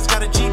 does 0.00 0.06
got 0.06 0.22
a 0.22 0.28
G 0.28 0.49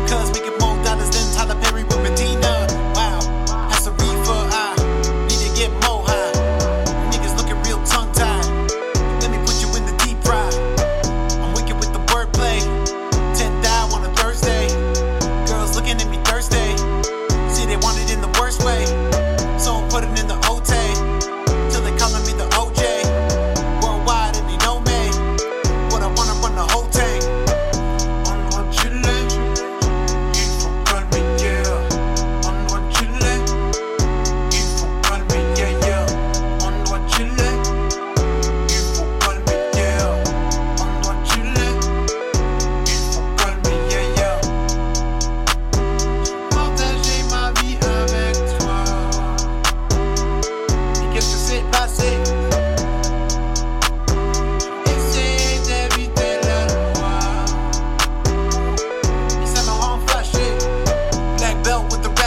with 61.89 62.03
the 62.03 62.09
rest. 62.09 62.27